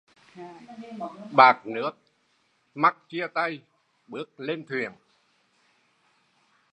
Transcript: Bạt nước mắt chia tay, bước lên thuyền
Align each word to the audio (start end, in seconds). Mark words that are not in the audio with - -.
Bạt 1.31 1.65
nước 1.67 1.91
mắt 2.75 2.97
chia 3.09 3.27
tay, 3.27 3.59
bước 4.07 4.39
lên 4.39 4.65
thuyền 4.69 4.91